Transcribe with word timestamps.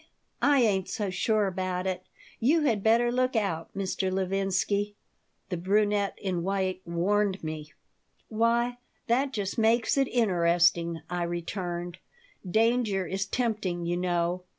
I 0.41 0.61
ain't 0.63 0.89
so 0.89 1.11
sure 1.11 1.45
about 1.45 1.85
it. 1.85 2.01
You 2.39 2.61
had 2.61 2.81
better 2.81 3.11
look 3.11 3.35
out, 3.35 3.71
Mr. 3.75 4.11
Levinsky," 4.11 4.95
the 5.49 5.57
brunette 5.57 6.17
in 6.19 6.41
white 6.41 6.81
warned 6.85 7.43
me 7.43 7.71
"Why, 8.27 8.79
that 9.05 9.31
just 9.31 9.59
makes 9.59 9.97
it 9.99 10.07
interesting," 10.07 11.01
I 11.07 11.21
returned. 11.21 11.99
"Danger 12.49 13.05
is 13.05 13.27
tempting, 13.27 13.85
you 13.85 13.95
know. 13.95 14.41